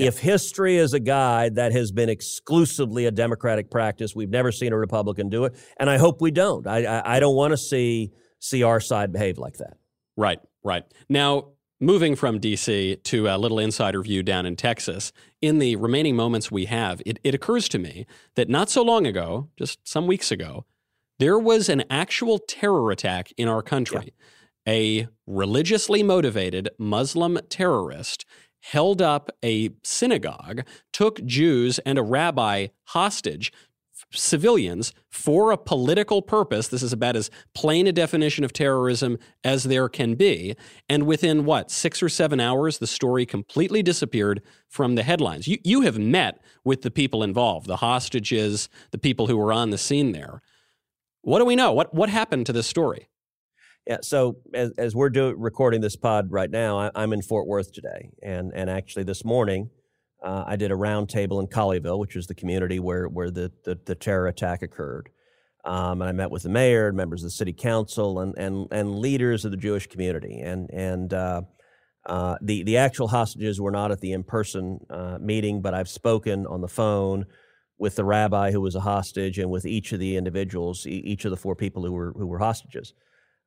[0.00, 4.72] if history is a guide that has been exclusively a Democratic practice, we've never seen
[4.72, 6.66] a Republican do it, and I hope we don't.
[6.66, 9.76] I, I, I don't want to see see our side behave like that.
[10.16, 10.84] Right, right.
[11.08, 12.96] Now, moving from D.C.
[12.96, 17.18] to a little insider view down in Texas, in the remaining moments we have, it,
[17.24, 20.64] it occurs to me that not so long ago, just some weeks ago,
[21.18, 24.14] there was an actual terror attack in our country.
[24.66, 24.72] Yeah.
[24.72, 28.26] A religiously motivated Muslim terrorist
[28.60, 33.52] held up a synagogue, took Jews and a rabbi hostage,
[34.12, 36.68] civilians, for a political purpose.
[36.68, 40.56] This is about as plain a definition of terrorism as there can be.
[40.88, 45.46] And within what, six or seven hours, the story completely disappeared from the headlines.
[45.48, 49.70] You, you have met with the people involved, the hostages, the people who were on
[49.70, 50.42] the scene there.
[51.22, 51.72] What do we know?
[51.72, 53.08] What, what happened to this story?
[53.86, 53.98] Yeah.
[54.02, 57.72] So as, as we're do, recording this pod right now, I, am in Fort Worth
[57.72, 59.70] today, and and actually this morning,
[60.22, 63.78] uh, I did a roundtable in Colleyville, which is the community where where the the,
[63.86, 65.08] the terror attack occurred.
[65.64, 68.68] Um, and I met with the mayor, and members of the city council, and and
[68.70, 70.40] and leaders of the Jewish community.
[70.40, 71.42] And and uh,
[72.06, 75.88] uh, the the actual hostages were not at the in person uh, meeting, but I've
[75.88, 77.24] spoken on the phone
[77.78, 81.30] with the rabbi who was a hostage and with each of the individuals, each of
[81.30, 82.92] the four people who were who were hostages.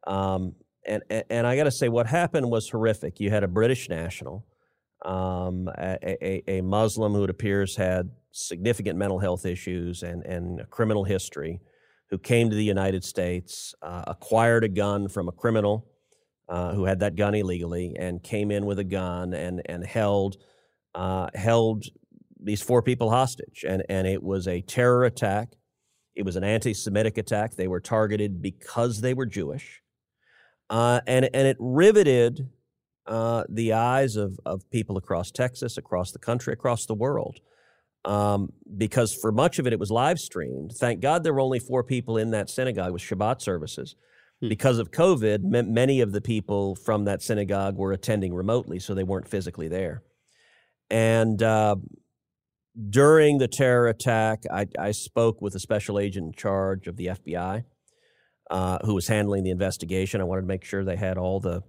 [0.08, 3.20] Um, and, and I got to say, what happened was horrific.
[3.20, 4.46] You had a British national,
[5.06, 10.62] um, a, a, a, Muslim who it appears had significant mental health issues and, and
[10.62, 11.62] a criminal history,
[12.10, 15.88] who came to the United States, uh, acquired a gun from a criminal
[16.50, 20.38] uh, who had that gun illegally, and came in with a gun and, and held,
[20.94, 21.86] uh, held
[22.40, 23.64] these four people hostage.
[23.68, 25.54] And, and it was a terror attack.
[26.16, 27.56] It was an anti Semitic attack.
[27.56, 29.83] They were targeted because they were Jewish.
[30.74, 32.50] Uh, and, and it riveted
[33.06, 37.40] uh, the eyes of, of people across Texas, across the country, across the world.
[38.06, 40.72] Um, because for much of it, it was live streamed.
[40.72, 43.96] Thank God there were only four people in that synagogue with Shabbat services.
[44.42, 44.50] Hmm.
[44.50, 48.96] Because of COVID, m- many of the people from that synagogue were attending remotely, so
[48.96, 50.02] they weren't physically there.
[50.90, 51.76] And uh,
[52.90, 57.08] during the terror attack, I, I spoke with a special agent in charge of the
[57.08, 57.64] FBI
[58.52, 60.22] uh, who was handling the investigation.
[60.22, 61.62] I wanted to make sure they had all the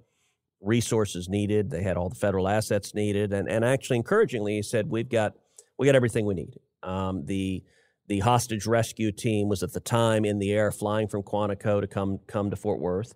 [0.61, 4.89] resources needed, they had all the federal assets needed, and, and actually, encouragingly, he said,
[4.89, 5.35] "We've got
[5.79, 7.63] we got everything we need." Um, the
[8.07, 11.87] the hostage rescue team was at the time in the air, flying from Quantico to
[11.87, 13.15] come come to Fort Worth.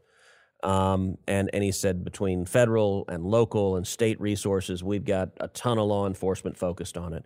[0.63, 5.49] Um, and and he said between federal and local and state resources, we've got a
[5.49, 7.25] ton of law enforcement focused on it.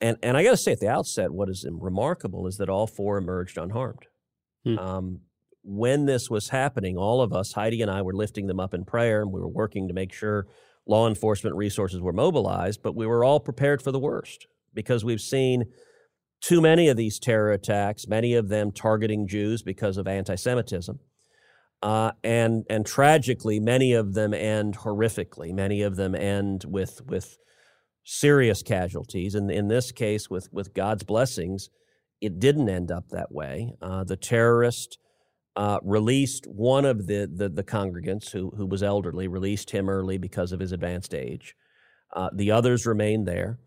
[0.00, 2.86] And and I got to say at the outset, what is remarkable is that all
[2.86, 4.06] four emerged unharmed.
[4.64, 4.78] Hmm.
[4.78, 5.20] Um,
[5.66, 8.84] when this was happening, all of us, Heidi and I, were lifting them up in
[8.84, 10.46] prayer and we were working to make sure
[10.86, 15.20] law enforcement resources were mobilized, but we were all prepared for the worst because we've
[15.20, 15.64] seen
[16.40, 21.00] too many of these terror attacks, many of them targeting Jews because of anti Semitism.
[21.82, 25.52] Uh, and and tragically, many of them end horrifically.
[25.52, 27.36] Many of them end with with
[28.04, 29.34] serious casualties.
[29.34, 31.68] And in this case, with with God's blessings,
[32.20, 33.74] it didn't end up that way.
[33.82, 34.98] Uh, the terrorist
[35.56, 40.18] uh, released one of the, the, the, congregants who, who was elderly, released him early
[40.18, 41.56] because of his advanced age.
[42.14, 43.58] Uh, the others remained there.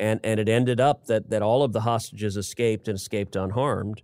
[0.00, 4.02] And, and it ended up that, that all of the hostages escaped and escaped unharmed.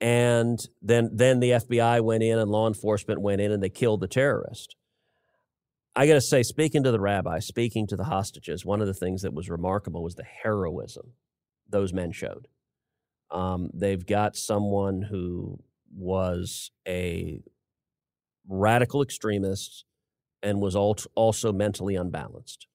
[0.00, 4.00] And then, then the FBI went in and law enforcement went in and they killed
[4.00, 4.74] the terrorist.
[5.94, 8.94] I got to say, speaking to the rabbi, speaking to the hostages, one of the
[8.94, 11.12] things that was remarkable was the heroism
[11.68, 12.48] those men showed.
[13.30, 15.60] Um, they've got someone who
[15.94, 17.42] was a
[18.48, 19.84] radical extremist
[20.42, 22.66] and was also mentally unbalanced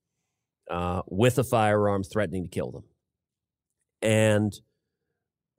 [0.70, 2.84] uh, with a firearm threatening to kill them.
[4.01, 4.53] And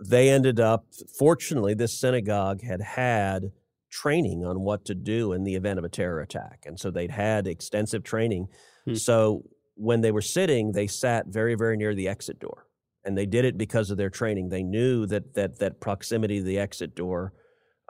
[0.04, 0.86] they ended up,
[1.18, 3.50] fortunately, this synagogue had had
[3.90, 6.64] training on what to do in the event of a terror attack.
[6.66, 8.48] And so they'd had extensive training.
[8.84, 8.94] Hmm.
[8.94, 9.44] So
[9.74, 12.66] when they were sitting, they sat very, very near the exit door.
[13.04, 14.48] And they did it because of their training.
[14.48, 17.32] They knew that that that proximity to the exit door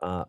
[0.02, 0.24] uh,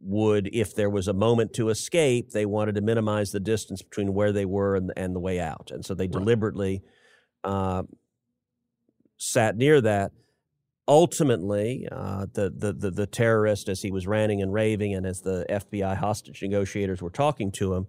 [0.00, 4.14] would, if there was a moment to escape, they wanted to minimize the distance between
[4.14, 5.70] where they were and, and the way out.
[5.72, 6.82] And so they deliberately
[7.44, 7.84] uh,
[9.16, 10.12] sat near that.
[10.88, 15.20] Ultimately, uh, the, the, the, the terrorist, as he was ranting and raving, and as
[15.20, 17.86] the FBI hostage negotiators were talking to him,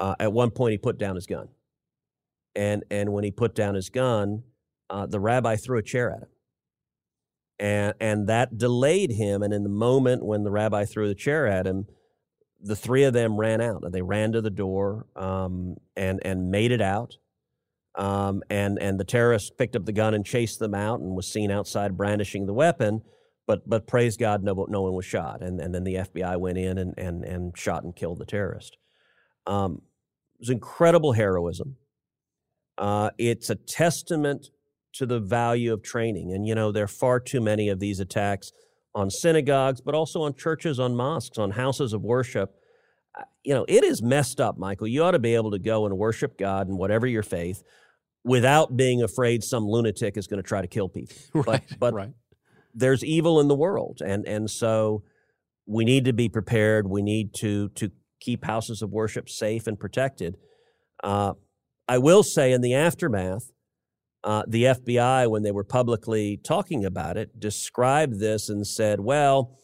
[0.00, 1.48] uh, at one point he put down his gun.
[2.56, 4.42] And, and when he put down his gun,
[4.90, 6.28] uh, the rabbi threw a chair at him
[7.58, 9.42] and and that delayed him.
[9.42, 11.86] And in the moment when the rabbi threw the chair at him,
[12.60, 16.50] the three of them ran out and they ran to the door um, and and
[16.50, 17.16] made it out.
[17.96, 21.30] Um, and and the terrorist picked up the gun and chased them out and was
[21.30, 23.02] seen outside brandishing the weapon.
[23.46, 25.42] But but praise God, no no one was shot.
[25.42, 28.78] And and then the FBI went in and and and shot and killed the terrorist.
[29.46, 29.82] Um,
[30.34, 31.76] it was incredible heroism.
[32.76, 34.48] Uh, it's a testament
[34.94, 36.32] to the value of training.
[36.32, 38.52] And, you know, there are far too many of these attacks
[38.94, 42.54] on synagogues, but also on churches, on mosques, on houses of worship.
[43.18, 44.86] Uh, you know, it is messed up, Michael.
[44.86, 47.62] You ought to be able to go and worship God and whatever your faith
[48.24, 51.16] without being afraid some lunatic is going to try to kill people.
[51.34, 52.12] Right, but, but right.
[52.72, 54.00] there's evil in the world.
[54.04, 55.02] And, and so
[55.66, 56.88] we need to be prepared.
[56.88, 57.90] We need to, to
[58.20, 60.36] keep houses of worship safe and protected.
[61.02, 61.34] Uh,
[61.86, 63.50] I will say in the aftermath,
[64.24, 69.58] uh, the FBI, when they were publicly talking about it, described this and said, well,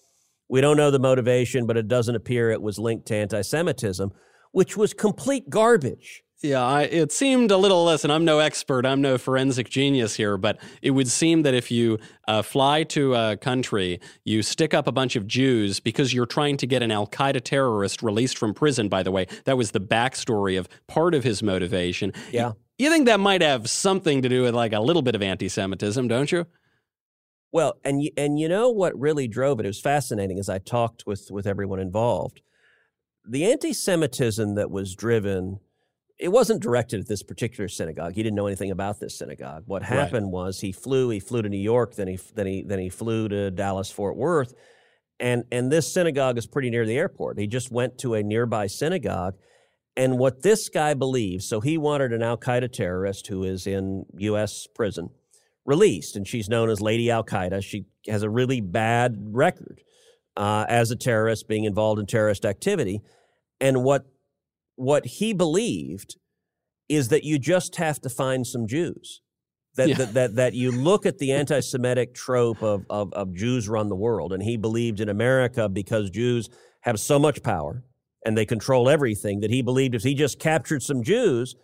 [0.48, 4.12] we don't know the motivation, but it doesn't appear it was linked to anti Semitism,
[4.52, 6.22] which was complete garbage.
[6.42, 7.84] Yeah, I, it seemed a little.
[7.84, 8.86] Listen, I'm no expert.
[8.86, 11.98] I'm no forensic genius here, but it would seem that if you
[12.28, 16.56] uh, fly to a country, you stick up a bunch of Jews because you're trying
[16.58, 18.88] to get an Al Qaeda terrorist released from prison.
[18.88, 22.14] By the way, that was the backstory of part of his motivation.
[22.32, 22.52] Yeah,
[22.82, 26.08] you think that might have something to do with like a little bit of anti-Semitism,
[26.08, 26.46] don't you?
[27.52, 29.66] Well, and you, and you know what really drove it?
[29.66, 32.42] It was fascinating as I talked with with everyone involved.
[33.28, 35.58] The anti-Semitism that was driven,
[36.18, 38.14] it wasn't directed at this particular synagogue.
[38.14, 39.64] He didn't know anything about this synagogue.
[39.66, 40.32] What happened right.
[40.32, 41.10] was he flew.
[41.10, 44.16] He flew to New York, then he then he then he flew to Dallas Fort
[44.16, 44.54] Worth,
[45.18, 47.38] and and this synagogue is pretty near the airport.
[47.38, 49.34] He just went to a nearby synagogue
[50.00, 54.06] and what this guy believes, so he wanted an Al Qaeda terrorist who is in
[54.16, 54.66] U.S.
[54.74, 55.10] prison
[55.66, 57.62] released, and she's known as Lady Al Qaeda.
[57.62, 59.82] She has a really bad record
[60.38, 63.02] uh, as a terrorist, being involved in terrorist activity.
[63.60, 64.06] And what
[64.76, 66.16] what he believed
[66.88, 69.20] is that you just have to find some Jews.
[69.76, 69.96] That, yeah.
[69.96, 73.90] that, that, that you look at the anti Semitic trope of, of, of Jews run
[73.90, 74.32] the world.
[74.32, 76.48] And he believed in America because Jews
[76.80, 77.84] have so much power
[78.24, 81.54] and they control everything that he believed if he just captured some Jews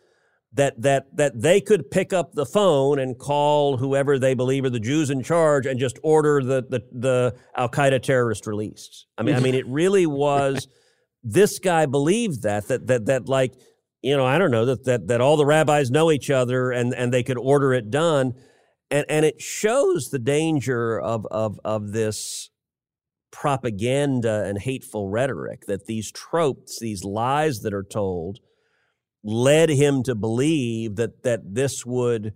[0.57, 4.70] that that that they could pick up the phone and call whoever they believe are
[4.70, 9.07] the Jews in charge and just order the the, the Al Qaeda terrorist released.
[9.18, 10.66] I mean, I mean, it really was.
[11.28, 13.52] This guy believed that that that that like
[14.00, 16.94] you know I don't know that that that all the rabbis know each other and
[16.94, 18.34] and they could order it done,
[18.92, 22.50] and and it shows the danger of of of this
[23.37, 28.39] propaganda and hateful rhetoric, that these tropes, these lies that are told,
[29.22, 32.32] led him to believe that that this would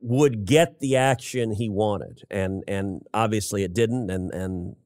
[0.00, 4.76] would get the action he wanted, and and obviously it didn't, and and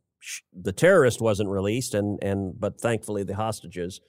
[0.52, 4.00] the terrorist wasn't released, and and but thankfully the hostages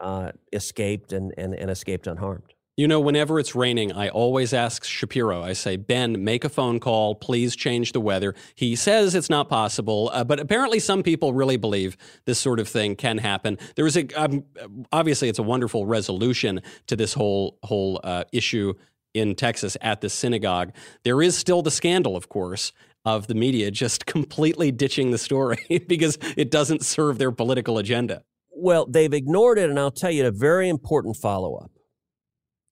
[0.00, 2.53] uh, escaped and, and and escaped unharmed.
[2.76, 6.80] You know, whenever it's raining, I always ask Shapiro, I say, Ben, make a phone
[6.80, 7.14] call.
[7.14, 8.34] Please change the weather.
[8.56, 12.66] He says it's not possible, uh, but apparently some people really believe this sort of
[12.66, 13.58] thing can happen.
[13.76, 14.42] There is a, um,
[14.90, 18.74] obviously, it's a wonderful resolution to this whole, whole uh, issue
[19.14, 20.72] in Texas at the synagogue.
[21.04, 22.72] There is still the scandal, of course,
[23.04, 28.24] of the media just completely ditching the story because it doesn't serve their political agenda.
[28.50, 31.70] Well, they've ignored it, and I'll tell you a very important follow up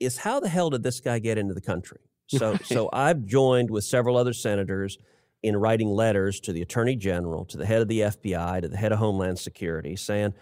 [0.02, 1.98] is how the hell did this guy get into the country?
[2.28, 4.96] So, so I've joined with several other senators
[5.42, 8.76] in writing letters to the attorney general, to the head of the FBI, to the
[8.78, 10.32] head of Homeland Security, saying,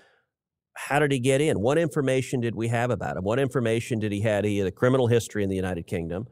[0.75, 1.61] how did he get in?
[1.61, 3.25] What information did we have about him?
[3.25, 4.45] What information did he have?
[4.45, 6.27] He had a criminal history in the United Kingdom.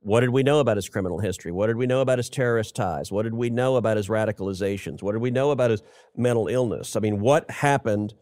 [0.00, 1.52] What did we know about his criminal history?
[1.52, 3.12] What did we know about his terrorist ties?
[3.12, 5.02] What did we know about his radicalizations?
[5.02, 5.82] What did we know about his
[6.16, 6.96] mental illness?
[6.96, 8.14] I mean, what happened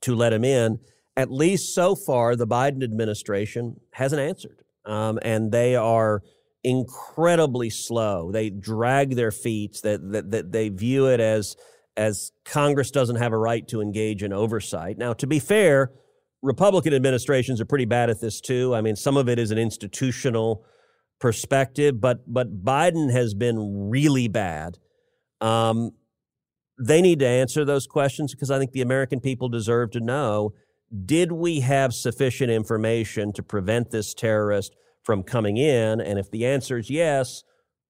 [0.00, 0.80] to let him in?
[1.16, 4.62] At least so far, the Biden administration hasn't answered.
[4.84, 6.22] Um, and they are
[6.62, 8.30] incredibly slow.
[8.30, 11.56] They drag their feet, that, that, they view it as,
[11.96, 14.98] as Congress doesn't have a right to engage in oversight.
[14.98, 15.92] Now, to be fair,
[16.42, 18.74] Republican administrations are pretty bad at this too.
[18.74, 20.64] I mean, some of it is an institutional
[21.18, 24.78] perspective, but but Biden has been really bad.
[25.40, 25.92] Um,
[26.78, 30.52] they need to answer those questions because I think the American people deserve to know:
[31.04, 36.00] Did we have sufficient information to prevent this terrorist from coming in?
[36.00, 37.42] And if the answer is yes,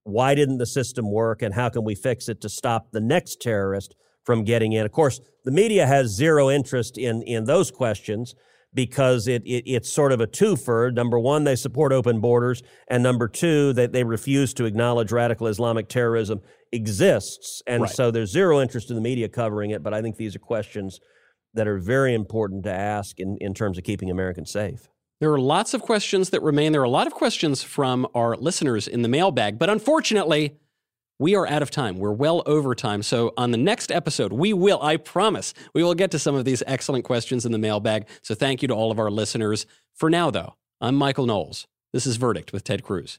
[0.04, 3.40] why didn't the system work, and how can we fix it to stop the next
[3.40, 3.94] terrorist
[4.24, 4.86] from getting in?
[4.86, 8.34] Of course, the media has zero interest in in those questions
[8.72, 10.92] because it, it, it's sort of a twofer.
[10.92, 15.10] Number one, they support open borders, and number two, that they, they refuse to acknowledge
[15.10, 16.40] radical Islamic terrorism
[16.72, 17.90] exists, and right.
[17.90, 19.82] so there's zero interest in the media covering it.
[19.82, 21.00] But I think these are questions
[21.56, 24.88] that are very important to ask in, in terms of keeping Americans safe.
[25.18, 26.72] There are lots of questions that remain.
[26.72, 30.58] There are a lot of questions from our listeners in the mailbag, but unfortunately,
[31.18, 31.96] we are out of time.
[31.96, 33.02] We're well over time.
[33.02, 36.44] So, on the next episode, we will, I promise, we will get to some of
[36.44, 38.06] these excellent questions in the mailbag.
[38.20, 39.64] So, thank you to all of our listeners.
[39.94, 41.66] For now, though, I'm Michael Knowles.
[41.94, 43.18] This is Verdict with Ted Cruz.